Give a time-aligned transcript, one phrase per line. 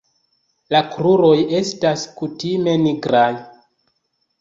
[0.75, 3.31] La kruroj estas kutime nigraj.